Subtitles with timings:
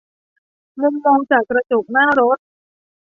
[0.81, 2.37] มุมมองจากกระจกหน้ารถ